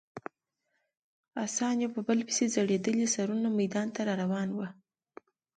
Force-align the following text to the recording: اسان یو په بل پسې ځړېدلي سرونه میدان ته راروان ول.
اسان 1.45 1.75
یو 1.83 1.89
په 1.95 2.01
بل 2.07 2.19
پسې 2.27 2.45
ځړېدلي 2.55 3.07
سرونه 3.15 3.47
میدان 3.59 3.87
ته 3.95 4.01
راروان 4.09 4.49
ول. 4.53 4.71